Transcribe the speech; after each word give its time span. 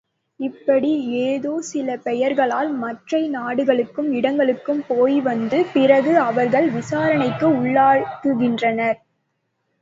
இப்படி 0.39 0.91
ஏதோ 1.23 1.61
சில 1.61 1.97
பெயர்களால் 1.97 2.71
மற்றை 2.75 3.27
நாடுகளுக்கும் 3.29 4.11
இடங்களுக்கும் 4.13 4.83
போய்வந்த 4.89 5.63
பிறகு 5.73 6.19
அவர்கள் 6.21 6.69
விசாரணைக்கு 6.69 7.47
உள்ளாகின்றனர். 7.61 8.99